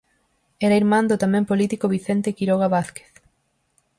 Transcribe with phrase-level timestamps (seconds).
[0.65, 3.11] Era irmán do tamén político Vicente Quiroga Vázquez.